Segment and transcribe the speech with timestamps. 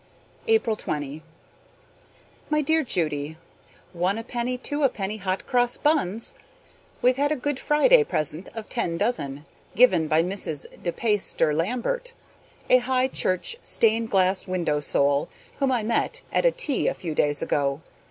[0.47, 1.21] April 20.
[2.49, 3.37] My dear Judy:
[3.93, 6.33] One a penny, two a penny, hot cross buns!
[7.03, 9.45] We've had a Good Friday present of ten dozen,
[9.75, 10.65] given by Mrs.
[10.81, 12.13] De Peyster Lambert,
[12.67, 15.29] a high church, stained glass window soul
[15.59, 17.81] whom I met at a tea a few days ago.